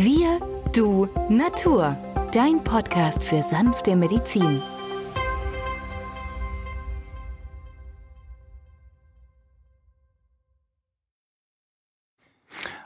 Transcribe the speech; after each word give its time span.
Wir, 0.00 0.38
du, 0.72 1.08
Natur. 1.28 1.96
Dein 2.32 2.62
Podcast 2.62 3.20
für 3.24 3.42
sanfte 3.42 3.96
Medizin. 3.96 4.62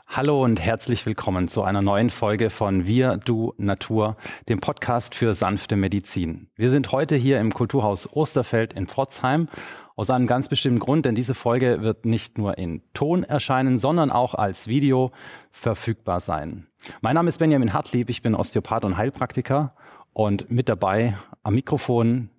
Hallo 0.07 0.43
und 0.43 0.59
herzlich 0.59 1.05
willkommen 1.05 1.47
zu 1.49 1.61
einer 1.61 1.83
neuen 1.83 2.09
Folge 2.09 2.49
von 2.49 2.87
Wir, 2.87 3.17
Du, 3.17 3.53
Natur, 3.57 4.17
dem 4.49 4.59
Podcast 4.59 5.13
für 5.13 5.35
sanfte 5.35 5.75
Medizin. 5.75 6.49
Wir 6.55 6.71
sind 6.71 6.91
heute 6.91 7.15
hier 7.15 7.39
im 7.39 7.53
Kulturhaus 7.53 8.11
Osterfeld 8.11 8.73
in 8.73 8.87
Pforzheim 8.87 9.49
aus 9.95 10.09
einem 10.09 10.27
ganz 10.27 10.47
bestimmten 10.49 10.79
Grund, 10.79 11.05
denn 11.05 11.15
diese 11.15 11.33
Folge 11.33 11.81
wird 11.81 12.05
nicht 12.05 12.37
nur 12.37 12.57
in 12.57 12.81
Ton 12.93 13.23
erscheinen, 13.23 13.77
sondern 13.77 14.11
auch 14.11 14.33
als 14.33 14.67
Video 14.67 15.11
verfügbar 15.51 16.19
sein. 16.19 16.67
Mein 17.01 17.15
Name 17.15 17.29
ist 17.29 17.37
Benjamin 17.37 17.73
Hartlieb, 17.73 18.09
ich 18.09 18.21
bin 18.21 18.35
Osteopath 18.35 18.85
und 18.85 18.97
Heilpraktiker 18.97 19.75
und 20.13 20.49
mit 20.49 20.69
dabei 20.69 21.15
am 21.43 21.55
Mikrofon 21.55 22.29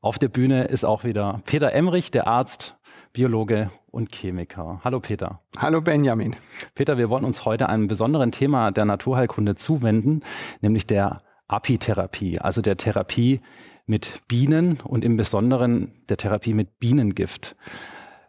auf 0.00 0.18
der 0.18 0.28
Bühne 0.28 0.64
ist 0.64 0.84
auch 0.84 1.04
wieder 1.04 1.40
Peter 1.46 1.72
Emrich, 1.72 2.10
der 2.10 2.26
Arzt, 2.26 2.76
Biologe 3.14 3.70
und 3.90 4.12
Chemiker. 4.12 4.80
Hallo 4.84 5.00
Peter. 5.00 5.40
Hallo 5.56 5.80
Benjamin. 5.80 6.36
Peter, 6.74 6.98
wir 6.98 7.08
wollen 7.08 7.24
uns 7.24 7.44
heute 7.44 7.68
einem 7.68 7.86
besonderen 7.86 8.32
Thema 8.32 8.70
der 8.70 8.84
Naturheilkunde 8.84 9.54
zuwenden, 9.54 10.20
nämlich 10.60 10.86
der 10.86 11.22
Apitherapie, 11.46 12.38
also 12.38 12.60
der 12.60 12.76
Therapie 12.76 13.40
mit 13.86 14.20
Bienen 14.28 14.78
und 14.82 15.04
im 15.04 15.16
Besonderen 15.16 15.92
der 16.08 16.16
Therapie 16.16 16.54
mit 16.54 16.78
Bienengift. 16.78 17.56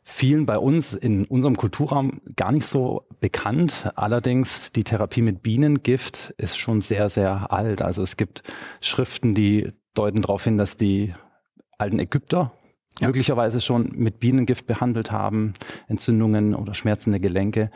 Vielen 0.04 0.46
bei 0.46 0.60
uns 0.60 0.94
in 0.94 1.26
unserem 1.26 1.58
Kulturraum 1.58 2.22
gar 2.36 2.52
nicht 2.52 2.68
so 2.68 3.08
bekannt. 3.20 3.90
Allerdings 3.96 4.72
die 4.72 4.84
Therapie 4.84 5.24
mit 5.24 5.42
Bienengift 5.42 6.34
ist 6.38 6.60
schon 6.60 6.80
sehr, 6.82 7.10
sehr 7.10 7.52
alt. 7.52 7.82
Also 7.82 8.04
es 8.04 8.16
gibt 8.16 8.44
Schriften, 8.82 9.34
die 9.34 9.72
deuten 9.96 10.22
darauf 10.22 10.44
hin, 10.44 10.58
dass 10.58 10.78
die 10.78 11.16
alten 11.80 11.98
Ägypter 11.98 12.52
ja. 13.00 13.08
möglicherweise 13.08 13.62
schon 13.62 13.92
mit 13.96 14.20
Bienengift 14.20 14.68
behandelt 14.68 15.12
haben, 15.12 15.54
Entzündungen 15.88 16.54
oder 16.54 16.74
schmerzende 16.74 17.20
Gelenke. 17.20 17.72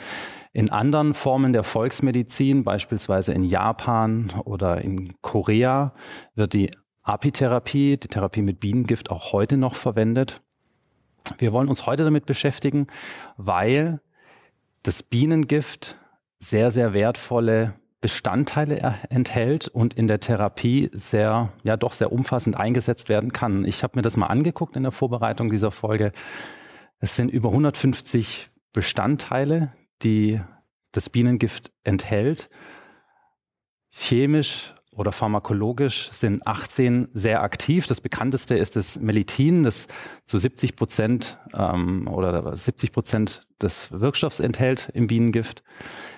In 0.53 0.69
anderen 0.69 1.13
Formen 1.13 1.53
der 1.53 1.63
Volksmedizin, 1.63 2.63
beispielsweise 2.63 3.33
in 3.33 3.43
Japan 3.43 4.31
oder 4.45 4.81
in 4.81 5.13
Korea, 5.21 5.93
wird 6.35 6.53
die 6.53 6.71
Apitherapie, 7.09 7.97
die 7.97 8.07
Therapie 8.07 8.43
mit 8.43 8.59
Bienengift 8.59 9.09
auch 9.09 9.33
heute 9.33 9.57
noch 9.57 9.73
verwendet. 9.73 10.41
Wir 11.39 11.51
wollen 11.51 11.67
uns 11.67 11.87
heute 11.87 12.03
damit 12.03 12.27
beschäftigen, 12.27 12.85
weil 13.35 13.99
das 14.83 15.01
Bienengift 15.01 15.97
sehr, 16.37 16.69
sehr 16.69 16.93
wertvolle 16.93 17.73
Bestandteile 17.99 18.95
enthält 19.09 19.67
und 19.67 19.95
in 19.95 20.05
der 20.05 20.19
Therapie 20.19 20.91
sehr, 20.93 21.51
ja 21.63 21.77
doch 21.77 21.93
sehr 21.93 22.11
umfassend 22.11 22.55
eingesetzt 22.55 23.09
werden 23.09 23.33
kann. 23.33 23.65
Ich 23.65 23.81
habe 23.81 23.97
mir 23.97 24.03
das 24.03 24.15
mal 24.15 24.27
angeguckt 24.27 24.75
in 24.75 24.83
der 24.83 24.91
Vorbereitung 24.91 25.49
dieser 25.49 25.71
Folge. 25.71 26.11
Es 26.99 27.15
sind 27.15 27.29
über 27.29 27.49
150 27.49 28.49
Bestandteile, 28.71 29.73
die 30.03 30.39
das 30.91 31.09
Bienengift 31.09 31.71
enthält. 31.83 32.51
Chemisch 33.89 34.75
oder 34.95 35.11
pharmakologisch 35.11 36.09
sind 36.11 36.45
18 36.45 37.09
sehr 37.13 37.41
aktiv. 37.41 37.87
Das 37.87 38.01
bekannteste 38.01 38.55
ist 38.55 38.75
das 38.75 38.99
Melithin, 38.99 39.63
das 39.63 39.87
zu 40.25 40.37
70 40.37 40.75
Prozent 40.75 41.37
ähm, 41.53 42.07
oder 42.07 42.55
70 42.55 42.91
Prozent 42.91 43.41
des 43.61 43.91
Wirkstoffs 43.91 44.39
enthält 44.39 44.89
im 44.93 45.07
Bienengift. 45.07 45.63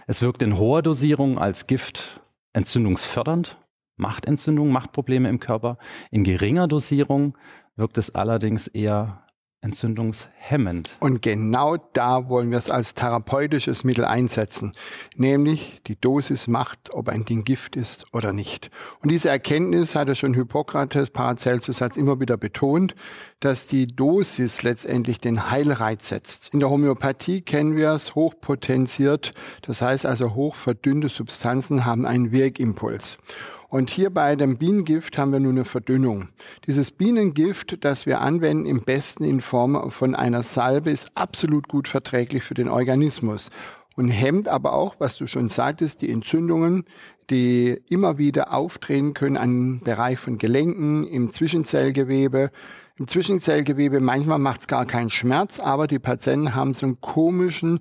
Es 0.07 0.21
wirkt 0.21 0.41
in 0.41 0.57
hoher 0.57 0.81
Dosierung 0.81 1.37
als 1.37 1.67
Gift 1.67 2.21
entzündungsfördernd, 2.53 3.57
macht 3.97 4.25
Entzündungen, 4.25 4.73
macht 4.73 4.91
Probleme 4.93 5.29
im 5.29 5.39
Körper. 5.39 5.77
In 6.09 6.23
geringer 6.23 6.67
Dosierung 6.67 7.37
wirkt 7.75 7.97
es 7.97 8.15
allerdings 8.15 8.67
eher 8.67 9.25
entzündungshemmend. 9.61 10.89
Und 10.99 11.21
genau 11.21 11.77
da 11.93 12.29
wollen 12.29 12.49
wir 12.49 12.57
es 12.57 12.71
als 12.71 12.95
therapeutisches 12.95 13.83
Mittel 13.83 14.05
einsetzen. 14.05 14.73
Nämlich 15.15 15.81
die 15.85 15.99
Dosis 15.99 16.47
macht, 16.47 16.91
ob 16.93 17.09
ein 17.09 17.25
Ding 17.25 17.43
Gift 17.43 17.75
ist 17.75 18.05
oder 18.11 18.33
nicht. 18.33 18.71
Und 19.01 19.09
diese 19.11 19.29
Erkenntnis 19.29 19.93
hatte 19.95 20.15
schon 20.15 20.33
Hippokrates, 20.33 21.11
Paracelsus 21.11 21.79
immer 21.95 22.19
wieder 22.19 22.37
betont, 22.37 22.95
dass 23.39 23.67
die 23.67 23.85
Dosis 23.85 24.63
letztendlich 24.63 25.19
den 25.19 25.51
Heilreiz 25.51 26.09
setzt. 26.09 26.53
In 26.53 26.59
der 26.59 26.69
Homöopathie 26.71 27.41
kennen 27.41 27.75
wir 27.75 27.91
es 27.91 28.15
hochpotenziert. 28.15 29.33
Das 29.61 29.81
heißt 29.81 30.07
also 30.07 30.33
hochverdünnte 30.33 31.09
Substanzen 31.09 31.85
haben 31.85 32.05
einen 32.07 32.31
Wirkimpuls. 32.31 33.17
Und 33.71 33.89
hier 33.89 34.09
bei 34.09 34.35
dem 34.35 34.57
Bienengift 34.57 35.17
haben 35.17 35.31
wir 35.31 35.39
nur 35.39 35.53
eine 35.53 35.63
Verdünnung. 35.63 36.27
Dieses 36.67 36.91
Bienengift, 36.91 37.85
das 37.85 38.05
wir 38.05 38.19
anwenden, 38.19 38.65
im 38.65 38.81
besten 38.81 39.23
in 39.23 39.39
Form 39.39 39.91
von 39.91 40.13
einer 40.13 40.43
Salbe, 40.43 40.91
ist 40.91 41.09
absolut 41.15 41.69
gut 41.69 41.87
verträglich 41.87 42.43
für 42.43 42.53
den 42.53 42.67
Organismus 42.67 43.49
und 43.95 44.09
hemmt 44.09 44.49
aber 44.49 44.73
auch, 44.73 44.95
was 44.99 45.15
du 45.15 45.25
schon 45.25 45.47
sagtest, 45.47 46.01
die 46.01 46.11
Entzündungen, 46.11 46.83
die 47.29 47.79
immer 47.87 48.17
wieder 48.17 48.53
auftreten 48.53 49.13
können 49.13 49.37
an 49.37 49.79
Bereich 49.79 50.19
von 50.19 50.37
Gelenken, 50.37 51.07
im 51.07 51.31
Zwischenzellgewebe. 51.31 52.51
Im 52.97 53.07
Zwischenzellgewebe 53.07 54.01
manchmal 54.01 54.39
macht 54.39 54.59
es 54.59 54.67
gar 54.67 54.85
keinen 54.85 55.09
Schmerz, 55.09 55.61
aber 55.61 55.87
die 55.87 55.97
Patienten 55.97 56.55
haben 56.55 56.73
so 56.73 56.87
einen 56.87 56.99
komischen 56.99 57.79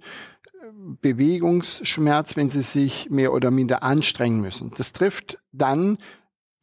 Bewegungsschmerz, 1.00 2.36
wenn 2.36 2.48
sie 2.48 2.62
sich 2.62 3.10
mehr 3.10 3.32
oder 3.32 3.50
minder 3.50 3.82
anstrengen 3.82 4.40
müssen. 4.40 4.72
Das 4.76 4.92
trifft 4.92 5.38
dann 5.52 5.98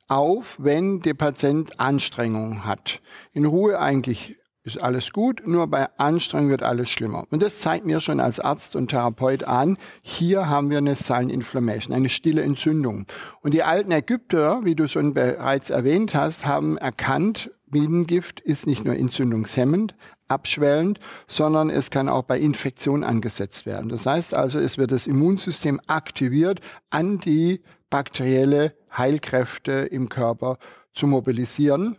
auf, 0.07 0.57
wenn 0.59 1.01
der 1.01 1.13
Patient 1.13 1.79
Anstrengung 1.79 2.65
hat. 2.65 3.01
In 3.33 3.45
Ruhe 3.45 3.79
eigentlich 3.79 4.37
ist 4.67 4.81
alles 4.81 5.13
gut, 5.13 5.47
nur 5.47 5.67
bei 5.67 5.87
Anstrengung 5.97 6.49
wird 6.49 6.61
alles 6.61 6.89
schlimmer. 6.89 7.23
Und 7.31 7.41
das 7.41 7.59
zeigt 7.59 7.85
mir 7.85 8.01
schon 8.01 8.19
als 8.19 8.39
Arzt 8.39 8.75
und 8.75 8.89
Therapeut 8.89 9.45
an, 9.45 9.77
hier 10.01 10.49
haben 10.49 10.69
wir 10.69 10.79
eine 10.79 10.95
Silent 10.95 11.31
Inflammation, 11.31 11.95
eine 11.95 12.09
stille 12.09 12.41
Entzündung. 12.41 13.05
Und 13.41 13.53
die 13.53 13.63
alten 13.63 13.91
Ägypter, 13.91 14.65
wie 14.65 14.75
du 14.75 14.87
schon 14.89 15.13
bereits 15.13 15.69
erwähnt 15.69 16.13
hast, 16.15 16.45
haben 16.45 16.77
erkannt, 16.77 17.51
Bienengift 17.69 18.39
ist 18.39 18.65
nicht 18.65 18.85
nur 18.85 18.95
entzündungshemmend, 18.95 19.95
abschwellend, 20.27 20.99
sondern 21.27 21.69
es 21.69 21.89
kann 21.89 22.09
auch 22.09 22.23
bei 22.23 22.39
Infektion 22.39 23.03
angesetzt 23.03 23.65
werden. 23.65 23.89
Das 23.89 24.05
heißt 24.05 24.33
also, 24.33 24.59
es 24.59 24.77
wird 24.77 24.91
das 24.91 25.07
Immunsystem 25.07 25.79
aktiviert, 25.87 26.59
antibakterielle 26.89 28.73
Heilkräfte 28.95 29.71
im 29.71 30.09
Körper 30.09 30.57
zu 30.93 31.07
mobilisieren. 31.07 31.97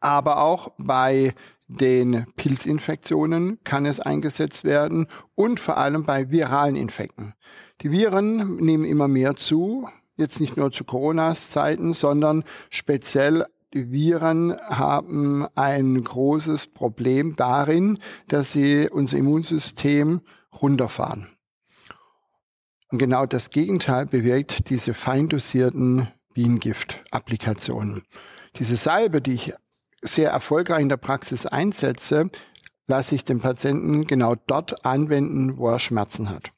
Aber 0.00 0.42
auch 0.42 0.72
bei 0.78 1.32
den 1.68 2.26
Pilzinfektionen 2.36 3.58
kann 3.64 3.86
es 3.86 4.00
eingesetzt 4.00 4.64
werden 4.64 5.06
und 5.34 5.60
vor 5.60 5.78
allem 5.78 6.04
bei 6.04 6.30
viralen 6.30 6.76
Infekten. 6.76 7.34
Die 7.80 7.90
Viren 7.90 8.56
nehmen 8.56 8.84
immer 8.84 9.08
mehr 9.08 9.36
zu, 9.36 9.88
jetzt 10.16 10.40
nicht 10.40 10.56
nur 10.56 10.70
zu 10.70 10.84
Coronas 10.84 11.50
Zeiten, 11.50 11.94
sondern 11.94 12.44
speziell 12.70 13.44
die 13.44 13.51
Viren 13.74 14.56
haben 14.68 15.46
ein 15.54 16.02
großes 16.02 16.68
Problem 16.68 17.36
darin, 17.36 17.98
dass 18.28 18.52
sie 18.52 18.88
unser 18.90 19.18
Immunsystem 19.18 20.20
runterfahren. 20.60 21.28
Und 22.90 22.98
genau 22.98 23.24
das 23.24 23.50
Gegenteil 23.50 24.06
bewirkt 24.06 24.68
diese 24.68 24.92
fein 24.92 25.28
dosierten 25.28 26.08
Bienengift-Applikationen. 26.34 28.02
Diese 28.56 28.76
Salbe, 28.76 29.22
die 29.22 29.32
ich 29.32 29.54
sehr 30.02 30.30
erfolgreich 30.30 30.82
in 30.82 30.90
der 30.90 30.98
Praxis 30.98 31.46
einsetze, 31.46 32.30
lasse 32.86 33.14
ich 33.14 33.24
den 33.24 33.40
Patienten 33.40 34.06
genau 34.06 34.34
dort 34.34 34.84
anwenden, 34.84 35.56
wo 35.56 35.70
er 35.70 35.78
Schmerzen 35.78 36.28
hat. 36.28 36.52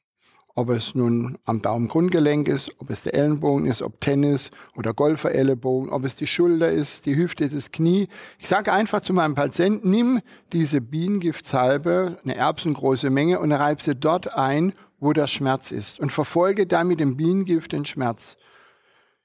Ob 0.57 0.69
es 0.69 0.95
nun 0.95 1.37
am 1.43 1.61
Daumengrundgelenk 1.61 2.47
ist, 2.47 2.71
ob 2.79 2.89
es 2.89 3.03
der 3.03 3.13
Ellenbogen 3.13 3.65
ist, 3.65 3.81
ob 3.81 3.99
Tennis 3.99 4.51
oder 4.77 4.93
Golferellenbogen, 4.93 5.89
ob 5.89 6.05
es 6.05 6.15
die 6.15 6.27
Schulter 6.27 6.71
ist, 6.71 7.05
die 7.05 7.17
Hüfte, 7.17 7.49
das 7.49 7.73
Knie. 7.73 8.07
Ich 8.39 8.47
sage 8.47 8.71
einfach 8.71 9.01
zu 9.01 9.11
meinem 9.11 9.35
Patienten, 9.35 9.89
nimm 9.89 10.21
diese 10.53 10.79
Bienengiftsalbe, 10.79 12.19
eine 12.23 12.35
erbsengroße 12.37 13.09
Menge 13.09 13.41
und 13.41 13.51
reib 13.51 13.81
sie 13.81 13.95
dort 13.95 14.33
ein, 14.33 14.71
wo 15.01 15.11
der 15.11 15.27
Schmerz 15.27 15.71
ist 15.71 15.99
und 15.99 16.13
verfolge 16.13 16.65
dann 16.65 16.87
mit 16.87 17.01
dem 17.01 17.17
Bienengift 17.17 17.73
den 17.73 17.83
Schmerz. 17.83 18.37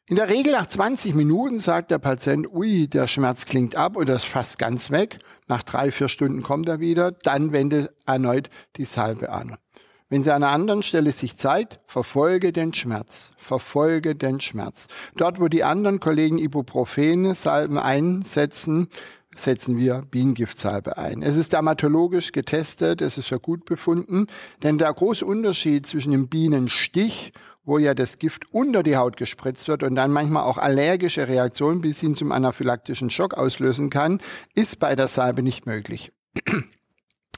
In 0.06 0.16
der 0.16 0.28
Regel 0.28 0.50
nach 0.50 0.66
20 0.66 1.14
Minuten 1.14 1.60
sagt 1.60 1.92
der 1.92 2.00
Patient, 2.00 2.52
ui, 2.52 2.88
der 2.88 3.06
Schmerz 3.06 3.46
klingt 3.46 3.76
ab 3.76 3.96
oder 3.96 4.16
ist 4.16 4.24
fast 4.24 4.58
ganz 4.58 4.90
weg. 4.90 5.20
Nach 5.46 5.62
drei, 5.62 5.92
vier 5.92 6.08
Stunden 6.08 6.42
kommt 6.42 6.68
er 6.68 6.80
wieder. 6.80 7.12
Dann 7.12 7.52
wende 7.52 7.94
erneut 8.04 8.50
die 8.74 8.84
Salbe 8.84 9.30
an. 9.30 9.56
Wenn 10.10 10.24
sie 10.24 10.34
an 10.34 10.42
einer 10.42 10.52
anderen 10.52 10.82
Stelle 10.82 11.12
sich 11.12 11.38
zeigt, 11.38 11.78
verfolge 11.86 12.52
den 12.52 12.74
Schmerz. 12.74 13.30
Verfolge 13.36 14.16
den 14.16 14.40
Schmerz. 14.40 14.88
Dort, 15.16 15.40
wo 15.40 15.46
die 15.46 15.62
anderen 15.62 16.00
Kollegen 16.00 16.38
Ibuprofen, 16.38 17.32
Salben 17.34 17.78
einsetzen, 17.78 18.88
setzen 19.36 19.78
wir 19.78 20.02
Bienengiftsalbe 20.10 20.98
ein. 20.98 21.22
Es 21.22 21.36
ist 21.36 21.52
dermatologisch 21.52 22.32
getestet, 22.32 23.00
es 23.02 23.18
ist 23.18 23.28
für 23.28 23.38
gut 23.38 23.64
befunden, 23.64 24.26
denn 24.64 24.78
der 24.78 24.92
große 24.92 25.24
Unterschied 25.24 25.86
zwischen 25.86 26.10
dem 26.10 26.28
Bienenstich 26.28 27.32
wo 27.62 27.78
ja 27.78 27.94
das 27.94 28.18
Gift 28.18 28.52
unter 28.52 28.82
die 28.82 28.96
Haut 28.96 29.16
gespritzt 29.16 29.68
wird 29.68 29.82
und 29.82 29.94
dann 29.94 30.10
manchmal 30.10 30.44
auch 30.44 30.58
allergische 30.58 31.28
Reaktionen 31.28 31.82
bis 31.82 32.00
hin 32.00 32.16
zum 32.16 32.32
anaphylaktischen 32.32 33.10
Schock 33.10 33.34
auslösen 33.34 33.90
kann, 33.90 34.20
ist 34.54 34.80
bei 34.80 34.96
der 34.96 35.08
Salbe 35.08 35.42
nicht 35.42 35.66
möglich. 35.66 36.10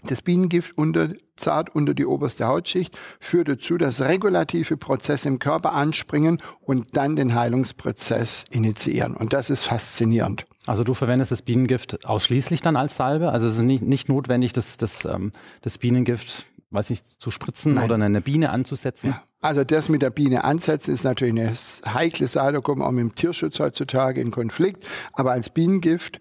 Das 0.05 0.21
Bienengift 0.21 0.77
unter, 0.77 1.11
zart 1.37 1.75
unter 1.75 1.95
die 1.95 2.07
oberste 2.07 2.47
Hautschicht 2.47 2.99
führt 3.21 3.49
dazu, 3.49 3.79
dass 3.79 4.01
regulative 4.01 4.77
Prozesse 4.77 5.29
im 5.29 5.39
Körper 5.39 5.75
anspringen 5.75 6.39
und 6.61 6.97
dann 6.97 7.15
den 7.15 7.35
Heilungsprozess 7.35 8.45
initiieren. 8.51 9.15
Und 9.15 9.33
das 9.33 9.49
ist 9.49 9.65
faszinierend. 9.65 10.45
Also 10.67 10.83
du 10.83 10.95
verwendest 10.95 11.31
das 11.31 11.43
Bienengift 11.43 12.05
ausschließlich 12.05 12.63
dann 12.63 12.77
als 12.77 12.97
Salbe? 12.97 13.31
Also 13.31 13.47
es 13.47 13.55
ist 13.55 13.63
nicht, 13.63 13.83
nicht 13.83 14.09
notwendig, 14.09 14.53
das, 14.53 14.77
das, 14.77 15.05
ähm, 15.05 15.31
das 15.61 15.79
Bienengift, 15.79 16.47
weiß 16.71 16.91
ich, 16.91 17.05
zu 17.05 17.31
spritzen 17.31 17.75
Nein. 17.75 17.85
oder 17.85 17.95
eine 17.95 18.21
Biene 18.21 18.51
anzusetzen? 18.51 19.11
Ja. 19.11 19.23
Also 19.41 19.65
das 19.65 19.89
mit 19.89 20.03
der 20.03 20.11
Biene 20.11 20.45
ansetzen 20.45 20.95
ist 20.95 21.03
natürlich 21.03 21.35
eine 21.35 21.53
heikle 21.95 22.29
Sache, 22.29 22.53
da 22.53 22.61
kommen 22.61 22.81
wir 22.81 22.87
auch 22.87 22.93
mit 22.93 23.03
dem 23.03 23.15
Tierschutz 23.15 23.59
heutzutage 23.59 24.21
in 24.21 24.31
Konflikt. 24.31 24.87
Aber 25.13 25.33
als 25.33 25.51
Bienengift, 25.51 26.21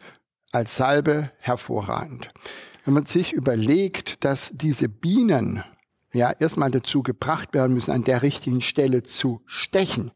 als 0.52 0.76
Salbe 0.76 1.32
hervorragend 1.44 2.30
wenn 2.86 2.94
man 2.94 3.06
sich 3.06 3.34
überlegt, 3.34 4.24
dass 4.24 4.52
diese 4.54 4.90
Bienen 4.90 5.64
ja 6.14 6.32
erstmal 6.32 6.72
dazu 6.72 7.04
gebracht 7.04 7.54
werden 7.54 7.74
müssen, 7.74 7.92
an 7.92 8.04
der 8.04 8.22
richtigen 8.22 8.62
Stelle 8.62 9.04
zu 9.04 9.42
stechen, 9.46 10.12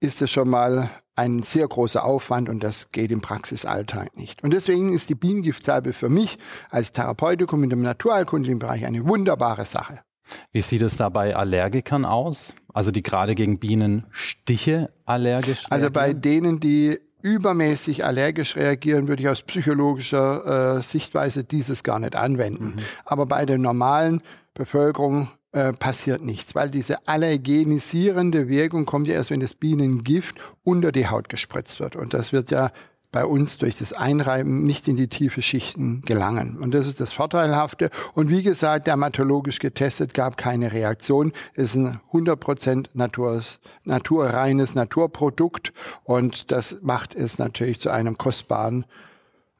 ist 0.00 0.22
es 0.22 0.30
schon 0.30 0.48
mal 0.48 0.90
ein 1.16 1.42
sehr 1.42 1.66
großer 1.66 2.04
Aufwand 2.04 2.48
und 2.48 2.62
das 2.62 2.90
geht 2.90 3.10
im 3.10 3.20
Praxisalltag 3.20 4.16
nicht. 4.16 4.44
Und 4.44 4.52
deswegen 4.52 4.92
ist 4.92 5.08
die 5.08 5.16
Bienengiftsalbe 5.16 5.92
für 5.92 6.08
mich 6.08 6.36
als 6.70 6.92
Therapeutikum 6.92 7.64
in 7.64 7.70
dem 7.70 7.82
naturheilkundlichen 7.82 8.60
Bereich 8.60 8.86
eine 8.86 9.04
wunderbare 9.06 9.64
Sache. 9.64 10.00
Wie 10.52 10.60
sieht 10.60 10.82
es 10.82 10.96
da 10.96 11.08
bei 11.08 11.34
Allergikern 11.34 12.04
aus? 12.04 12.54
Also 12.72 12.92
die 12.92 13.02
gerade 13.02 13.34
gegen 13.34 13.58
Bienenstiche 13.58 14.90
allergisch 15.06 15.64
reagieren? 15.64 15.72
Also 15.72 15.90
bei 15.90 16.12
denen, 16.12 16.60
die 16.60 17.00
übermäßig 17.22 18.04
allergisch 18.04 18.56
reagieren, 18.56 19.08
würde 19.08 19.22
ich 19.22 19.28
aus 19.28 19.42
psychologischer 19.42 20.76
äh, 20.78 20.82
Sichtweise 20.82 21.44
dieses 21.44 21.82
gar 21.82 21.98
nicht 21.98 22.16
anwenden. 22.16 22.74
Mhm. 22.76 22.82
Aber 23.04 23.26
bei 23.26 23.44
der 23.44 23.58
normalen 23.58 24.22
Bevölkerung 24.54 25.28
äh, 25.52 25.72
passiert 25.72 26.22
nichts, 26.22 26.54
weil 26.54 26.70
diese 26.70 27.08
allergenisierende 27.08 28.48
Wirkung 28.48 28.84
kommt 28.86 29.08
ja 29.08 29.14
erst, 29.14 29.30
wenn 29.30 29.40
das 29.40 29.54
Bienengift 29.54 30.36
unter 30.62 30.92
die 30.92 31.08
Haut 31.08 31.28
gespritzt 31.28 31.80
wird. 31.80 31.96
Und 31.96 32.14
das 32.14 32.32
wird 32.32 32.50
ja 32.50 32.70
bei 33.10 33.24
uns 33.24 33.56
durch 33.58 33.78
das 33.78 33.92
Einreiben 33.92 34.66
nicht 34.66 34.86
in 34.86 34.96
die 34.96 35.08
tiefe 35.08 35.40
Schichten 35.40 36.02
gelangen. 36.02 36.58
Und 36.58 36.74
das 36.74 36.86
ist 36.86 37.00
das 37.00 37.12
Vorteilhafte. 37.12 37.90
Und 38.14 38.28
wie 38.28 38.42
gesagt, 38.42 38.86
dermatologisch 38.86 39.58
getestet 39.58 40.12
gab 40.12 40.36
keine 40.36 40.72
Reaktion. 40.72 41.32
Es 41.54 41.74
ist 41.74 41.76
ein 41.76 42.00
100% 42.12 42.88
Naturs, 42.92 43.60
naturreines 43.84 44.74
Naturprodukt. 44.74 45.72
Und 46.04 46.52
das 46.52 46.80
macht 46.82 47.14
es 47.14 47.38
natürlich 47.38 47.80
zu 47.80 47.90
einem 47.90 48.18
kostbaren 48.18 48.84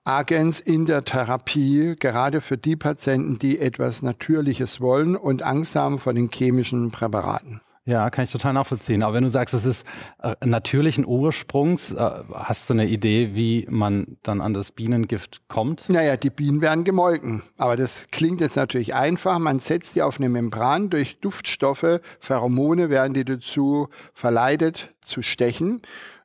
Agens 0.05 0.59
in 0.61 0.87
der 0.87 1.05
Therapie, 1.05 1.95
gerade 1.99 2.41
für 2.41 2.56
die 2.56 2.77
Patienten, 2.77 3.39
die 3.39 3.59
etwas 3.59 4.00
Natürliches 4.00 4.81
wollen 4.81 5.17
und 5.17 5.43
Angst 5.43 5.75
haben 5.75 5.99
vor 5.99 6.15
den 6.15 6.31
chemischen 6.31 6.91
Präparaten. 6.91 7.61
Ja, 7.88 8.11
kann 8.11 8.25
ich 8.25 8.31
total 8.31 8.52
nachvollziehen. 8.52 9.02
Aber 9.02 9.14
wenn 9.14 9.25
du 9.25 9.31
sagst, 9.31 9.55
es 9.55 9.64
ist 9.64 9.87
äh, 10.23 10.35
natürlichen 10.44 11.06
Ursprungs, 11.06 11.93
äh, 11.93 12.11
hast 12.35 12.69
du 12.69 12.75
eine 12.75 12.87
Idee, 12.87 13.31
wie 13.32 13.67
man 13.70 14.19
dann 14.23 14.43
an 14.43 14.52
das 14.52 14.73
Bienengift 14.73 15.49
kommt? 15.49 15.88
Naja, 15.88 16.19
die 16.19 16.29
Bienen 16.29 16.61
werden 16.61 16.85
gemolken. 16.85 17.43
Aber 17.56 17.79
das 17.79 18.08
klingt 18.11 18.43
jetzt 18.43 18.56
natürlich 18.56 18.94
einfach. 18.94 19.38
Man 19.38 19.58
setzt 19.58 19.94
die 19.94 20.02
auf 20.02 20.19
eine 20.19 20.29
Membran 20.29 20.90
durch 20.90 21.19
Duftstoffe, 21.20 22.00
Pheromone 22.20 22.90
werden 22.90 23.14
die 23.14 23.25
dazu 23.25 23.88
verleitet 24.12 24.93
zu 25.00 25.23
stechen. 25.23 25.81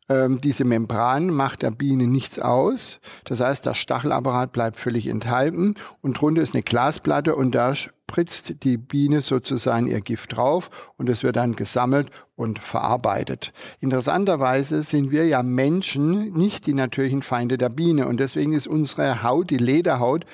Ähm, 0.10 0.40
diese 0.40 0.66
Membran 0.66 1.30
macht 1.30 1.62
der 1.62 1.72
Biene 1.72 2.08
nichts 2.08 2.40
aus. 2.40 3.00
Das 3.24 3.40
heißt, 3.40 3.66
der 3.66 3.74
Stachelapparat 3.74 4.52
bleibt 4.52 4.82
völlig 4.82 5.08
enthalten 5.08 5.76
und 6.02 6.20
drunter 6.20 6.42
ist 6.42 6.56
eine 6.56 6.64
Glasplatte 6.64 7.38
und 7.38 7.56
da 7.56 7.74
spritzt 8.14 8.64
die 8.64 8.78
Biene 8.78 9.22
sozusagen 9.22 9.88
ihr 9.88 10.00
Gift 10.00 10.38
drauf 10.38 10.70
und 10.98 11.10
es 11.10 11.24
wird 11.24 11.36
dann 11.36 11.56
gesammelt 11.56 12.12
und 12.36 12.60
verarbeitet. 12.60 13.52
Interessanterweise 13.80 14.84
sind 14.84 15.10
wir 15.10 15.26
ja 15.26 15.42
Menschen 15.42 16.32
nicht 16.34 16.68
die 16.68 16.76
natürlichen 16.76 17.24
Feinde 17.24 17.58
der 17.58 17.70
Biene 17.70 18.08
und 18.08 18.20
deswegen 18.20 18.54
ist 18.54 18.68
unsere 18.68 19.24
Haut, 19.24 19.50
die 19.50 19.58
Lederhaut, 19.58 20.28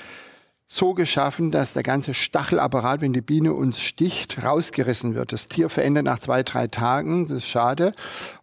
so 0.71 0.93
geschaffen, 0.93 1.49
dass 1.49 1.73
der 1.73 1.81
ganze 1.81 2.13
Stachelapparat, 2.13 3.01
wenn 3.01 3.11
die 3.11 3.21
Biene 3.21 3.53
uns 3.55 3.79
sticht, 3.81 4.43
rausgerissen 4.43 5.15
wird. 5.15 5.33
Das 5.33 5.47
Tier 5.47 5.67
verändert 5.67 6.05
nach 6.05 6.19
zwei, 6.19 6.43
drei 6.43 6.67
Tagen. 6.67 7.25
Das 7.25 7.37
ist 7.37 7.47
schade. 7.47 7.91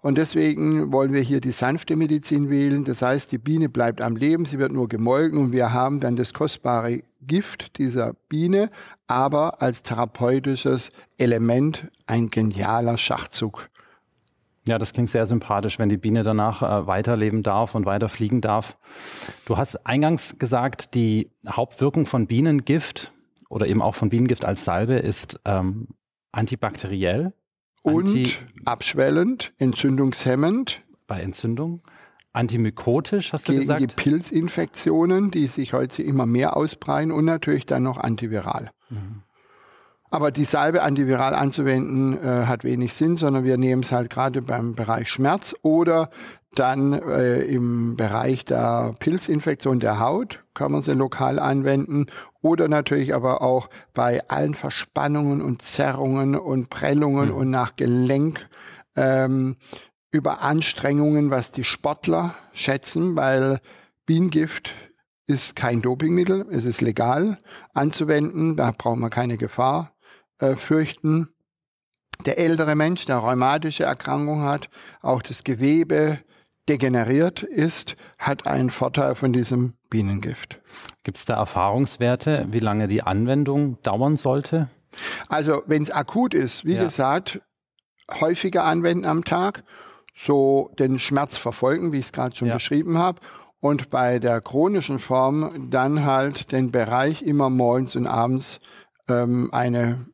Und 0.00 0.19
deswegen 0.19 0.90
wollen 0.90 1.12
wir 1.12 1.20
hier 1.20 1.40
die 1.40 1.52
sanfte 1.52 1.94
Medizin 1.94 2.50
wählen. 2.50 2.82
Das 2.82 3.00
heißt, 3.00 3.31
die 3.31 3.38
Biene 3.38 3.69
bleibt 3.69 4.02
am 4.02 4.17
Leben, 4.17 4.44
sie 4.44 4.58
wird 4.58 4.73
nur 4.73 4.88
gemolken 4.88 5.38
und 5.38 5.52
wir 5.52 5.73
haben 5.73 6.00
dann 6.00 6.17
das 6.17 6.34
kostbare 6.34 7.02
Gift 7.23 7.78
dieser 7.78 8.14
Biene, 8.29 8.70
aber 9.06 9.62
als 9.62 9.82
therapeutisches 9.82 10.90
Element 11.19 11.87
ein 12.06 12.29
genialer 12.29 12.99
Schachzug. 12.99 13.69
Ja, 14.66 14.78
das 14.78 14.92
klingt 14.92 15.10
sehr 15.10 15.26
sympathisch, 15.26 15.78
wenn 15.78 15.88
die 15.88 15.96
Biene 15.96 16.24
danach 16.24 16.62
äh, 16.62 16.86
weiterleben 16.86 17.42
darf 17.42 17.74
und 17.74 17.86
weiter 17.86 18.08
fliegen 18.08 18.40
darf. 18.40 18.76
Du 19.44 19.56
hast 19.56 19.86
eingangs 19.86 20.38
gesagt, 20.38 20.94
die 20.94 21.30
Hauptwirkung 21.48 22.06
von 22.06 22.26
Bienengift 22.26 23.12
oder 23.48 23.68
eben 23.68 23.80
auch 23.80 23.94
von 23.94 24.08
Bienengift 24.08 24.44
als 24.44 24.64
Salbe 24.64 24.94
ist 24.94 25.40
ähm, 25.44 25.88
antibakteriell. 26.32 27.32
Und 27.82 28.08
anti 28.08 28.32
abschwellend, 28.64 29.52
entzündungshemmend. 29.58 30.82
Bei 31.06 31.20
Entzündung. 31.20 31.82
Antimykotisch, 32.32 33.32
hast 33.32 33.48
du 33.48 33.52
gegen 33.52 33.60
gesagt? 33.62 33.80
Gegen 33.80 33.88
die 33.88 33.94
Pilzinfektionen, 33.94 35.30
die 35.30 35.46
sich 35.46 35.72
heute 35.72 36.02
immer 36.02 36.26
mehr 36.26 36.56
ausbreiten 36.56 37.12
und 37.12 37.24
natürlich 37.24 37.64
dann 37.66 37.84
noch 37.84 37.98
antiviral. 37.98 38.72
Mhm. 38.90 39.22
Aber 40.11 40.31
die 40.31 40.44
Salbe 40.44 40.82
antiviral 40.82 41.35
anzuwenden 41.35 42.17
äh, 42.23 42.47
hat 42.47 42.64
wenig 42.64 42.94
Sinn, 42.94 43.17
sondern 43.17 43.44
wir 43.44 43.56
nehmen 43.56 43.82
es 43.82 43.93
halt 43.93 44.11
gerade 44.11 44.41
beim 44.43 44.75
Bereich 44.75 45.11
Schmerz 45.11 45.55
oder 45.62 46.11
dann 46.55 46.93
äh, 46.93 47.43
im 47.43 47.97
Bereich 47.97 48.44
der 48.44 48.94
Pilzinfektion 48.99 49.81
der 49.81 50.00
Haut 50.00 50.43
kann 50.55 50.73
man 50.73 50.82
sie 50.82 50.94
lokal 50.94 51.38
anwenden 51.38 52.06
oder 52.41 52.69
natürlich 52.69 53.14
aber 53.14 53.43
auch 53.43 53.69
bei 53.93 54.26
allen 54.29 54.55
Verspannungen 54.55 55.43
und 55.43 55.62
Zerrungen 55.62 56.35
und 56.35 56.70
Prellungen 56.70 57.31
mhm. 57.31 57.35
und 57.35 57.51
nach 57.51 57.77
Gelenk 57.77 58.48
ähm, 58.96 59.56
über 60.10 60.43
Anstrengungen, 60.43 61.31
was 61.31 61.53
die 61.53 61.65
Sportler 61.65 62.34
schätzen, 62.53 63.17
weil 63.17 63.60
Bienengift 64.06 64.72
ist 65.27 65.56
kein 65.56 65.82
Dopingmittel, 65.82 66.46
es 66.51 66.65
ist 66.65 66.81
legal 66.81 67.36
anzuwenden, 67.75 68.56
da 68.56 68.70
braucht 68.70 68.98
man 68.98 69.10
keine 69.10 69.36
Gefahr 69.36 69.93
äh, 70.38 70.56
fürchten. 70.56 71.28
Der 72.24 72.38
ältere 72.38 72.74
Mensch, 72.74 73.05
der 73.05 73.19
rheumatische 73.19 73.84
Erkrankung 73.84 74.43
hat, 74.43 74.70
auch 75.02 75.22
das 75.22 75.44
Gewebe 75.44 76.19
degeneriert 76.69 77.43
ist, 77.43 77.94
hat 78.19 78.46
einen 78.46 78.70
Vorteil 78.70 79.14
von 79.14 79.32
diesem 79.32 79.74
Bienengift. 79.90 80.60
Gibt 81.05 81.19
es 81.19 81.24
da 81.24 81.34
Erfahrungswerte, 81.34 82.46
wie 82.50 82.58
lange 82.58 82.88
die 82.88 83.02
Anwendung 83.02 83.81
dauern 83.82 84.16
sollte? 84.16 84.69
Also 85.28 85.62
wenn 85.66 85.82
es 85.82 85.90
akut 85.90 86.34
ist, 86.34 86.64
wie 86.64 86.74
ja. 86.74 86.84
gesagt, 86.84 87.40
häufiger 88.20 88.64
anwenden 88.64 89.05
am 89.05 89.24
Tag, 89.24 89.62
so 90.16 90.70
den 90.78 90.98
Schmerz 90.98 91.36
verfolgen, 91.36 91.93
wie 91.93 91.98
ich 91.98 92.06
es 92.06 92.12
gerade 92.12 92.34
schon 92.34 92.48
ja. 92.48 92.55
beschrieben 92.55 92.98
habe. 92.98 93.20
Und 93.60 93.90
bei 93.90 94.19
der 94.19 94.40
chronischen 94.40 94.98
Form 94.98 95.70
dann 95.70 96.05
halt 96.05 96.52
den 96.52 96.70
Bereich 96.72 97.22
immer 97.22 97.50
morgens 97.50 97.96
und 97.96 98.06
abends 98.06 98.60
ähm, 99.08 99.50
eine 99.52 100.06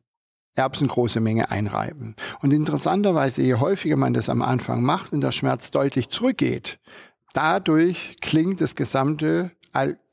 erbsengroße 0.55 1.19
Menge 1.19 1.51
einreiben. 1.51 2.15
Und 2.41 2.51
interessanterweise, 2.51 3.41
je 3.41 3.55
häufiger 3.55 3.97
man 3.97 4.13
das 4.13 4.29
am 4.29 4.41
Anfang 4.41 4.83
macht 4.83 5.13
und 5.13 5.21
der 5.21 5.31
Schmerz 5.31 5.71
deutlich 5.71 6.09
zurückgeht, 6.09 6.79
dadurch 7.33 8.17
klingt 8.21 8.61
das 8.61 8.75
gesamte 8.75 9.51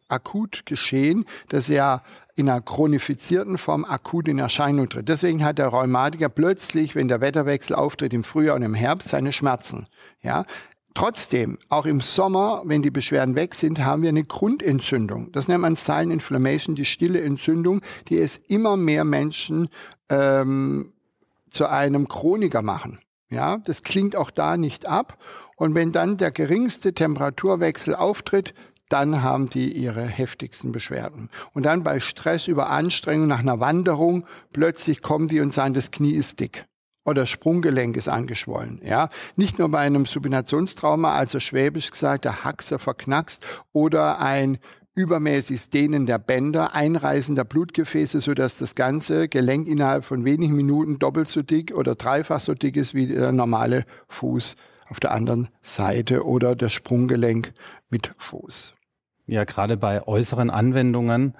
akut 0.08 0.66
geschehen, 0.66 1.24
das 1.48 1.68
ja 1.68 2.02
in 2.36 2.48
einer 2.48 2.62
chronifizierten 2.62 3.58
Form 3.58 3.84
akut 3.84 4.26
in 4.26 4.38
Erscheinung 4.38 4.88
tritt. 4.88 5.08
Deswegen 5.08 5.44
hat 5.44 5.58
der 5.58 5.68
Rheumatiker 5.68 6.30
plötzlich, 6.30 6.94
wenn 6.94 7.08
der 7.08 7.20
Wetterwechsel 7.20 7.76
auftritt 7.76 8.14
im 8.14 8.24
Frühjahr 8.24 8.56
und 8.56 8.62
im 8.62 8.74
Herbst, 8.74 9.10
seine 9.10 9.32
Schmerzen. 9.32 9.86
Ja, 10.22 10.44
Trotzdem, 10.94 11.58
auch 11.68 11.86
im 11.86 12.00
Sommer, 12.00 12.62
wenn 12.64 12.82
die 12.82 12.90
Beschwerden 12.90 13.36
weg 13.36 13.54
sind, 13.54 13.84
haben 13.84 14.02
wir 14.02 14.08
eine 14.08 14.24
Grundentzündung. 14.24 15.30
Das 15.32 15.46
nennt 15.46 15.60
man 15.60 15.76
Silent 15.76 16.12
Inflammation, 16.12 16.74
die 16.74 16.84
stille 16.84 17.20
Entzündung, 17.20 17.80
die 18.08 18.18
es 18.18 18.36
immer 18.36 18.76
mehr 18.76 19.04
Menschen 19.04 19.68
ähm, 20.08 20.92
zu 21.48 21.68
einem 21.68 22.08
Chroniker 22.08 22.62
machen. 22.62 22.98
Ja, 23.28 23.58
das 23.58 23.84
klingt 23.84 24.16
auch 24.16 24.32
da 24.32 24.56
nicht 24.56 24.86
ab. 24.86 25.18
Und 25.56 25.74
wenn 25.74 25.92
dann 25.92 26.16
der 26.16 26.32
geringste 26.32 26.92
Temperaturwechsel 26.92 27.94
auftritt, 27.94 28.54
dann 28.88 29.22
haben 29.22 29.48
die 29.48 29.72
ihre 29.72 30.04
heftigsten 30.04 30.72
Beschwerden. 30.72 31.30
Und 31.52 31.62
dann 31.62 31.84
bei 31.84 32.00
Stress, 32.00 32.48
über 32.48 32.70
Anstrengung 32.70 33.28
nach 33.28 33.38
einer 33.38 33.60
Wanderung, 33.60 34.26
plötzlich 34.52 35.00
kommen 35.00 35.28
die 35.28 35.40
und 35.40 35.54
sagen, 35.54 35.74
das 35.74 35.92
Knie 35.92 36.14
ist 36.14 36.40
dick. 36.40 36.66
Oder 37.10 37.26
Sprunggelenk 37.26 37.96
ist 37.96 38.08
angeschwollen. 38.08 38.80
Ja, 38.82 39.10
nicht 39.36 39.58
nur 39.58 39.68
bei 39.68 39.78
einem 39.80 40.06
Supinationstrauma, 40.06 41.14
also 41.14 41.40
schwäbisch 41.40 41.90
gesagt, 41.90 42.24
der 42.24 42.44
Haxer 42.44 42.78
verknackst 42.78 43.44
oder 43.72 44.20
ein 44.20 44.58
übermäßig 44.94 45.70
Dehnen 45.70 46.06
der 46.06 46.18
Bänder, 46.18 46.74
Einreißen 46.74 47.34
der 47.34 47.44
Blutgefäße, 47.44 48.20
sodass 48.20 48.56
das 48.56 48.74
ganze 48.74 49.28
Gelenk 49.28 49.68
innerhalb 49.68 50.04
von 50.04 50.24
wenigen 50.24 50.54
Minuten 50.54 50.98
doppelt 50.98 51.28
so 51.28 51.42
dick 51.42 51.74
oder 51.74 51.94
dreifach 51.94 52.40
so 52.40 52.54
dick 52.54 52.76
ist 52.76 52.94
wie 52.94 53.06
der 53.06 53.32
normale 53.32 53.84
Fuß 54.08 54.56
auf 54.88 55.00
der 55.00 55.12
anderen 55.12 55.48
Seite 55.62 56.26
oder 56.26 56.56
das 56.56 56.72
Sprunggelenk 56.72 57.52
mit 57.88 58.10
Fuß. 58.18 58.74
Ja, 59.26 59.44
gerade 59.44 59.76
bei 59.76 60.06
äußeren 60.06 60.50
Anwendungen 60.50 61.36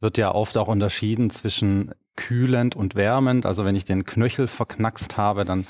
wird 0.00 0.16
ja 0.16 0.32
oft 0.32 0.56
auch 0.56 0.68
unterschieden 0.68 1.30
zwischen 1.30 1.92
kühlend 2.16 2.76
und 2.76 2.94
wärmend. 2.94 3.46
Also 3.46 3.64
wenn 3.64 3.76
ich 3.76 3.84
den 3.84 4.04
Knöchel 4.04 4.46
verknackst 4.46 5.16
habe, 5.16 5.44
dann 5.44 5.66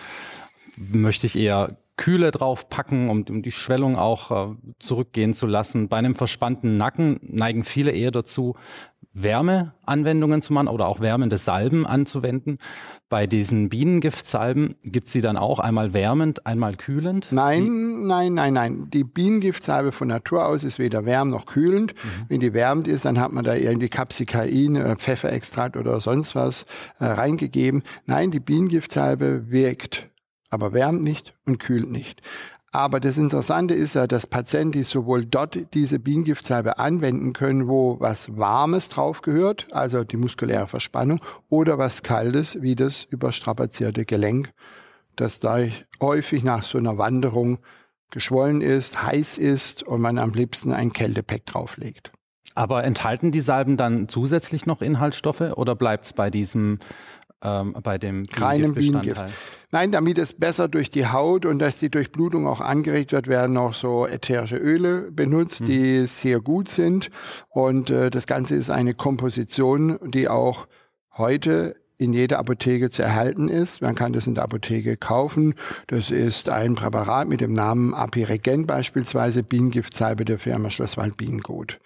möchte 0.77 1.27
ich 1.27 1.39
eher 1.39 1.77
Kühle 1.97 2.31
drauf 2.31 2.69
packen, 2.69 3.11
um, 3.11 3.25
um 3.29 3.43
die 3.43 3.51
Schwellung 3.51 3.97
auch 3.97 4.51
äh, 4.51 4.55
zurückgehen 4.79 5.35
zu 5.35 5.47
lassen. 5.47 5.89
Bei 5.89 5.99
einem 5.99 6.15
verspannten 6.15 6.77
Nacken 6.77 7.21
neigen 7.23 7.65
viele 7.65 7.93
eher 7.93 8.11
dazu, 8.11 8.57
Wärmeanwendungen 9.15 10.43
zu 10.43 10.53
machen 10.53 10.69
oder 10.69 10.87
auch 10.87 11.01
wärmende 11.01 11.39
Salben 11.39 11.87
anzuwenden. 11.87 12.59
Bei 13.09 13.27
diesen 13.27 13.69
Bienengiftsalben 13.69 14.77
gibt 14.83 15.07
es 15.07 15.13
sie 15.13 15.21
dann 15.21 15.37
auch 15.37 15.59
einmal 15.59 15.93
wärmend, 15.93 16.47
einmal 16.47 16.77
kühlend? 16.77 17.29
Nein, 17.31 18.07
nein, 18.07 18.35
nein, 18.35 18.55
nein. 18.55 18.91
Die 18.91 19.05
Bienengiftsalbe 19.05 19.93
von 19.93 20.09
Natur 20.09 20.47
aus 20.47 20.65
ist 20.65 20.79
weder 20.79 21.05
wärmend 21.05 21.35
noch 21.35 21.47
kühlend. 21.47 21.95
Mhm. 21.95 22.25
Wenn 22.29 22.41
die 22.41 22.55
wärmend 22.55 22.89
ist, 22.89 23.05
dann 23.05 23.21
hat 23.21 23.33
man 23.33 23.45
da 23.45 23.55
irgendwie 23.55 23.89
Capsicain, 23.89 24.77
äh, 24.77 24.97
Pfefferextrakt 24.97 25.77
oder 25.77 26.01
sonst 26.01 26.35
was 26.35 26.65
äh, 27.01 27.05
reingegeben. 27.05 27.83
Nein, 28.07 28.31
die 28.31 28.41
Bienengiftsalbe 28.41 29.51
wirkt 29.51 30.09
aber 30.53 30.75
wärmt 30.75 31.03
nicht 31.03 31.35
und 31.47 31.59
kühlt 31.59 31.91
nicht. 31.91 32.21
Aber 32.75 33.01
das 33.01 33.19
Interessante 33.19 33.75
ist 33.75 33.95
ja, 33.95 34.07
dass 34.07 34.27
Patienten 34.27 34.83
sowohl 34.83 35.27
dort 35.27 35.75
diese 35.75 35.99
Bienengiftsalbe 35.99 36.79
anwenden 36.79 37.35
können, 37.35 37.69
wo 37.69 38.01
was 38.01 38.35
Warmes 38.35 38.89
drauf 38.89 39.21
gehört, 39.21 39.67
also 39.73 40.05
die 40.05 40.17
muskuläre 40.17 40.67
Verspannung, 40.67 41.21
oder 41.51 41.77
was 41.77 42.03
Kaltes, 42.03 42.63
wie 42.63 42.75
das 42.75 43.05
überstrapazierte 43.05 44.07
Gelenk, 44.07 44.55
das 45.17 45.39
da 45.39 45.59
häufig 46.01 46.45
nach 46.45 46.63
so 46.63 46.79
einer 46.79 46.97
Wanderung 46.97 47.59
geschwollen 48.11 48.63
ist, 48.63 49.03
heiß 49.03 49.37
ist 49.37 49.83
und 49.83 50.01
man 50.01 50.17
am 50.19 50.33
liebsten 50.33 50.73
ein 50.73 50.95
Kältepack 50.95 51.45
drauflegt. 51.45 52.11
Aber 52.55 52.85
enthalten 52.85 53.33
die 53.33 53.41
Salben 53.41 53.77
dann 53.77 54.09
zusätzlich 54.09 54.67
noch 54.67 54.83
Inhaltsstoffe 54.83 55.41
oder 55.41 55.75
bleibt 55.75 56.05
es 56.05 56.13
bei 56.13 56.31
diesem 56.31 56.79
ähm, 57.43 57.75
bei 57.83 57.99
dem 57.99 58.27
Keinem 58.27 58.75
Bienengift. 58.75 59.23
Nein, 59.71 59.91
damit 59.91 60.19
es 60.19 60.35
besser 60.35 60.69
durch 60.69 60.91
die 60.91 61.07
Haut 61.07 61.47
und 61.47 61.59
dass 61.59 61.79
die 61.79 61.91
Durchblutung 61.91 62.47
auch 62.47 62.61
angeregt 62.61 63.13
wird, 63.13 63.27
werden 63.27 63.55
noch 63.55 63.75
so 63.75 64.07
ätherische 64.07 64.57
Öle 64.57 65.11
benutzt, 65.11 65.61
hm. 65.61 65.67
die 65.67 66.07
sehr 66.07 66.41
gut 66.41 66.69
sind. 66.69 67.11
Und 67.49 67.89
äh, 67.91 68.11
das 68.11 68.27
Ganze 68.27 68.55
ist 68.55 68.71
eine 68.71 68.95
Komposition, 68.95 69.99
die 70.03 70.29
auch 70.29 70.67
heute 71.17 71.77
in 72.03 72.13
jeder 72.13 72.39
Apotheke 72.39 72.91
zu 72.91 73.03
erhalten 73.03 73.49
ist. 73.49 73.81
Man 73.81 73.95
kann 73.95 74.13
das 74.13 74.27
in 74.27 74.35
der 74.35 74.45
Apotheke 74.45 74.97
kaufen. 74.97 75.55
Das 75.87 76.11
ist 76.11 76.49
ein 76.49 76.75
Präparat 76.75 77.29
mit 77.29 77.41
dem 77.41 77.53
Namen 77.55 77.95
Apiregen 77.95 78.67
beispielsweise, 78.67 79.43
Bienengiftsalbe 79.43 80.25
der 80.25 80.39
Firma 80.39 80.71
Schlosswald 80.71 81.17
Bienengut. 81.17 81.79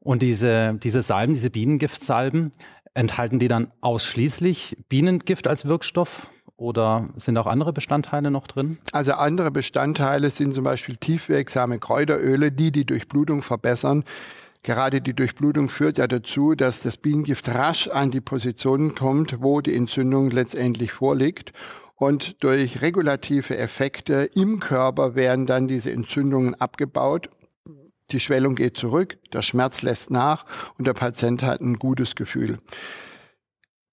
Und 0.00 0.22
diese, 0.22 0.74
diese 0.82 1.02
Salben, 1.02 1.34
diese 1.34 1.50
Bienengiftsalben, 1.50 2.52
Enthalten 2.98 3.38
die 3.38 3.46
dann 3.46 3.68
ausschließlich 3.80 4.76
Bienengift 4.88 5.46
als 5.46 5.68
Wirkstoff 5.68 6.26
oder 6.56 7.08
sind 7.14 7.38
auch 7.38 7.46
andere 7.46 7.72
Bestandteile 7.72 8.32
noch 8.32 8.48
drin? 8.48 8.78
Also 8.90 9.12
andere 9.12 9.52
Bestandteile 9.52 10.30
sind 10.30 10.52
zum 10.52 10.64
Beispiel 10.64 10.96
tiefwirksame 10.96 11.78
Kräuteröle, 11.78 12.50
die 12.50 12.72
die 12.72 12.84
Durchblutung 12.84 13.42
verbessern. 13.42 14.02
Gerade 14.64 15.00
die 15.00 15.14
Durchblutung 15.14 15.68
führt 15.68 15.98
ja 15.98 16.08
dazu, 16.08 16.56
dass 16.56 16.80
das 16.80 16.96
Bienengift 16.96 17.48
rasch 17.48 17.86
an 17.86 18.10
die 18.10 18.20
Position 18.20 18.96
kommt, 18.96 19.40
wo 19.40 19.60
die 19.60 19.76
Entzündung 19.76 20.32
letztendlich 20.32 20.90
vorliegt. 20.90 21.52
Und 21.94 22.42
durch 22.42 22.82
regulative 22.82 23.56
Effekte 23.56 24.28
im 24.34 24.58
Körper 24.58 25.14
werden 25.14 25.46
dann 25.46 25.68
diese 25.68 25.92
Entzündungen 25.92 26.56
abgebaut 26.56 27.30
die 28.10 28.20
Schwellung 28.20 28.54
geht 28.54 28.76
zurück, 28.76 29.18
der 29.32 29.42
Schmerz 29.42 29.82
lässt 29.82 30.10
nach 30.10 30.44
und 30.78 30.86
der 30.86 30.94
Patient 30.94 31.42
hat 31.42 31.60
ein 31.60 31.76
gutes 31.76 32.14
Gefühl. 32.14 32.58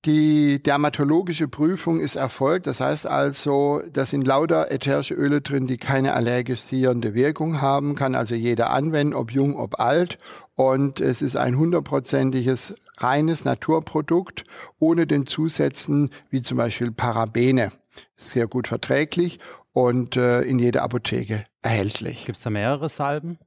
Die 0.05 0.61
dermatologische 0.61 1.47
Prüfung 1.47 1.99
ist 1.99 2.15
erfolgt. 2.15 2.67
Das 2.67 2.79
heißt 2.79 3.07
also, 3.07 3.81
da 3.91 4.05
sind 4.05 4.27
lauter 4.27 4.71
ätherische 4.71 5.15
Öle 5.15 5.41
drin, 5.41 5.65
die 5.65 5.77
keine 5.77 6.13
allergisierende 6.13 7.15
Wirkung 7.15 7.59
haben. 7.59 7.95
Kann 7.95 8.13
also 8.13 8.35
jeder 8.35 8.69
anwenden, 8.69 9.15
ob 9.15 9.31
jung, 9.31 9.57
ob 9.57 9.79
alt. 9.79 10.19
Und 10.53 10.99
es 10.99 11.23
ist 11.23 11.35
ein 11.35 11.57
hundertprozentiges 11.57 12.75
reines 12.97 13.45
Naturprodukt 13.45 14.43
ohne 14.77 15.07
den 15.07 15.25
Zusätzen 15.25 16.11
wie 16.29 16.43
zum 16.43 16.57
Beispiel 16.57 16.91
Parabene. 16.91 17.71
Sehr 18.15 18.45
gut 18.45 18.67
verträglich 18.67 19.39
und 19.73 20.17
äh, 20.17 20.43
in 20.43 20.59
jeder 20.59 20.83
Apotheke 20.83 21.45
erhältlich. 21.63 22.25
Gibt 22.25 22.37
es 22.37 22.43
da 22.43 22.51
mehrere 22.51 22.89
Salben? 22.89 23.39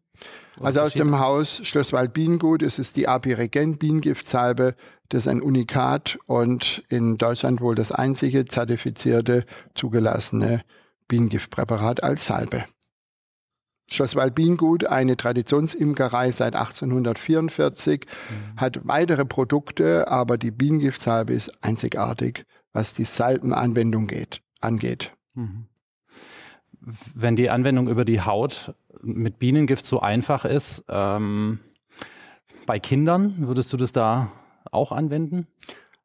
Also 0.60 0.80
aus 0.80 0.94
dem 0.94 1.18
Haus 1.18 1.60
Schlosswald 1.64 2.12
Bienengut 2.12 2.62
ist 2.62 2.78
es 2.78 2.92
die 2.92 3.08
Apiregen 3.08 3.78
Bienengiftsalbe. 3.78 4.74
Das 5.08 5.22
ist 5.24 5.28
ein 5.28 5.40
Unikat 5.40 6.18
und 6.26 6.82
in 6.88 7.16
Deutschland 7.16 7.60
wohl 7.60 7.74
das 7.74 7.92
einzige 7.92 8.44
zertifizierte, 8.44 9.44
zugelassene 9.74 10.62
Bienengiftpräparat 11.06 12.02
als 12.02 12.26
Salbe. 12.26 12.64
Schlosswald 13.90 14.34
Bienengut, 14.34 14.84
eine 14.84 15.16
Traditionsimkerei 15.16 16.30
seit 16.30 16.54
1844, 16.54 18.04
mhm. 18.04 18.60
hat 18.60 18.80
weitere 18.82 19.24
Produkte, 19.24 20.08
aber 20.08 20.36
die 20.36 20.50
Bienengiftsalbe 20.50 21.32
ist 21.32 21.52
einzigartig, 21.64 22.44
was 22.72 22.92
die 22.92 23.04
Salbenanwendung 23.04 24.06
geht, 24.06 24.42
angeht. 24.60 25.12
Mhm 25.34 25.68
wenn 27.14 27.36
die 27.36 27.50
Anwendung 27.50 27.88
über 27.88 28.04
die 28.04 28.20
Haut 28.20 28.74
mit 29.02 29.38
Bienengift 29.38 29.84
so 29.84 30.00
einfach 30.00 30.44
ist, 30.44 30.84
ähm, 30.88 31.60
bei 32.66 32.78
Kindern, 32.78 33.34
würdest 33.46 33.72
du 33.72 33.76
das 33.76 33.92
da 33.92 34.30
auch 34.70 34.92
anwenden? 34.92 35.46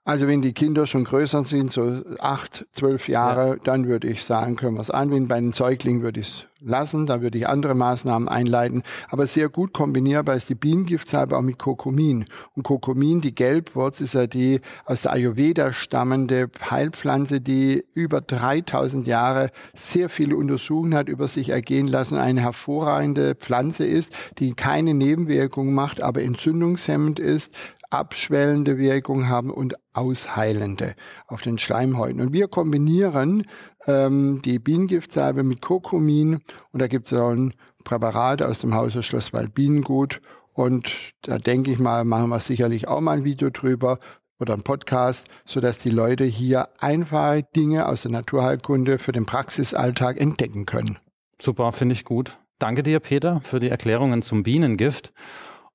Also 0.06 0.28
wenn 0.28 0.42
die 0.42 0.54
Kinder 0.54 0.86
schon 0.86 1.06
größer 1.06 1.44
sind, 1.46 1.72
so 1.72 2.02
acht, 2.20 2.66
zwölf 2.74 3.08
Jahre, 3.08 3.52
ja. 3.52 3.56
dann 3.64 3.88
würde 3.88 4.10
ich 4.10 4.26
sagen, 4.26 4.58
können 4.58 4.76
wir 4.76 4.82
es 4.82 4.92
anwenden. 4.92 5.30
Bei 5.30 5.40
den 5.40 5.54
Säuglingen 5.54 6.02
würde 6.02 6.20
ich 6.20 6.28
es 6.28 6.46
lassen, 6.60 7.06
da 7.06 7.22
würde 7.22 7.38
ich 7.38 7.48
andere 7.48 7.76
Maßnahmen 7.76 8.28
einleiten. 8.28 8.84
Aber 9.10 9.28
sehr 9.28 9.50
gut 9.50 9.74
kombinierbar 9.74 10.36
ist 10.36 10.50
die 10.50 10.56
Bienengiftsalbe 10.56 11.38
auch 11.38 11.42
mit 11.42 11.58
Kokomin. 11.58 12.26
Und 12.56 12.64
Kokomin, 12.64 13.22
die 13.22 13.34
Gelbwurz, 13.34 14.02
ist 14.02 14.14
ja 14.14 14.28
die 14.28 14.62
aus 14.86 15.04
der 15.04 15.14
Ayurveda 15.14 15.74
stammende 15.74 16.50
Heilpflanze, 16.70 17.42
die 17.42 17.86
über 17.94 18.22
3000 18.22 19.08
Jahre 19.08 19.52
sehr 19.74 20.10
viele 20.10 20.36
Untersuchungen 20.36 20.96
hat 20.96 21.10
über 21.10 21.28
sich 21.28 21.50
ergehen 21.50 21.88
lassen, 21.88 22.18
eine 22.18 22.42
hervorragende 22.42 23.36
Pflanze 23.36 23.86
ist, 23.86 24.14
die 24.40 24.54
keine 24.54 24.94
Nebenwirkungen 24.94 25.74
macht, 25.74 26.02
aber 26.02 26.24
entzündungshemmend 26.24 27.20
ist, 27.20 27.54
abschwellende 27.94 28.78
Wirkung 28.78 29.30
haben 29.30 29.52
und 29.52 29.76
ausheilende 29.94 30.96
auf 31.28 31.42
den 31.42 31.60
Schleimhäuten. 31.60 32.22
Und 32.22 32.34
wir 32.34 32.48
kombinieren 32.48 33.46
ähm, 33.86 34.42
die 34.44 34.60
Bienengiftsalbe 34.60 35.44
mit 35.44 35.62
Kokumin 35.62 36.40
und 36.72 36.82
da 36.82 36.88
gibt 36.88 37.06
es 37.06 37.14
auch 37.14 37.30
ein 37.30 37.54
Präparat 37.84 38.42
aus 38.42 38.60
dem 38.60 38.74
Hause 38.74 39.04
Schlosswald 39.04 39.54
Bienengut 39.54 40.22
und 40.54 40.92
da 41.22 41.38
denke 41.38 41.72
ich 41.72 41.80
mal, 41.80 42.04
machen 42.06 42.30
wir 42.30 42.40
sicherlich 42.40 42.88
auch 42.88 43.02
mal 43.02 43.18
ein 43.18 43.24
Video 43.24 43.50
drüber 43.50 44.00
oder 44.40 44.54
ein 44.54 44.64
Podcast, 44.64 45.28
sodass 45.46 45.80
die 45.80 45.90
Leute 45.90 46.24
hier 46.24 46.70
einfache 46.80 47.44
Dinge 47.56 47.88
aus 47.88 48.02
der 48.02 48.12
Naturheilkunde 48.12 49.00
für 49.00 49.12
den 49.12 49.26
Praxisalltag 49.26 50.20
entdecken 50.20 50.66
können. 50.66 50.98
Super, 51.40 51.72
finde 51.72 51.94
ich 51.94 52.06
gut. 52.06 52.40
Danke 52.60 52.84
dir, 52.84 53.00
Peter, 53.00 53.42
für 53.42 53.60
die 53.60 53.70
Erklärungen 53.70 54.22
zum 54.22 54.44
Bienengift. 54.44 55.14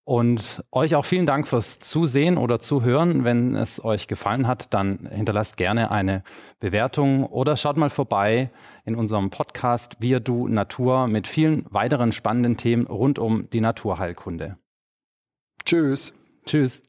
Und 0.08 0.64
euch 0.72 0.94
auch 0.94 1.04
vielen 1.04 1.26
Dank 1.26 1.46
fürs 1.46 1.80
Zusehen 1.80 2.38
oder 2.38 2.60
Zuhören. 2.60 3.24
Wenn 3.24 3.54
es 3.54 3.84
euch 3.84 4.08
gefallen 4.08 4.46
hat, 4.46 4.72
dann 4.72 5.06
hinterlasst 5.12 5.58
gerne 5.58 5.90
eine 5.90 6.22
Bewertung 6.60 7.26
oder 7.26 7.58
schaut 7.58 7.76
mal 7.76 7.90
vorbei 7.90 8.50
in 8.86 8.94
unserem 8.94 9.28
Podcast 9.28 9.96
Wir 10.00 10.20
Du 10.20 10.48
Natur 10.48 11.08
mit 11.08 11.26
vielen 11.26 11.66
weiteren 11.68 12.12
spannenden 12.12 12.56
Themen 12.56 12.86
rund 12.86 13.18
um 13.18 13.50
die 13.50 13.60
Naturheilkunde. 13.60 14.56
Tschüss. 15.66 16.14
Tschüss. 16.46 16.87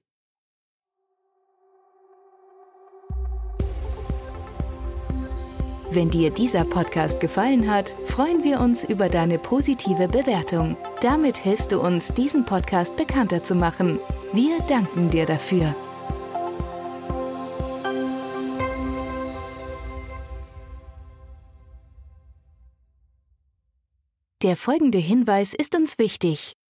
Wenn 5.91 6.11
dir 6.11 6.29
dieser 6.29 6.65
Podcast 6.65 7.19
gefallen 7.19 7.69
hat, 7.69 7.95
freuen 8.05 8.43
wir 8.43 8.59
uns 8.59 8.83
über 8.83 9.09
deine 9.09 9.39
positive 9.39 10.07
Bewertung. 10.07 10.77
Damit 11.01 11.37
hilfst 11.37 11.71
du 11.71 11.79
uns, 11.81 12.09
diesen 12.09 12.45
Podcast 12.45 12.95
bekannter 12.95 13.41
zu 13.41 13.55
machen. 13.55 13.99
Wir 14.31 14.59
danken 14.67 15.09
dir 15.09 15.25
dafür. 15.25 15.75
Der 24.43 24.55
folgende 24.55 24.99
Hinweis 24.99 25.55
ist 25.55 25.75
uns 25.75 25.97
wichtig. 25.97 26.53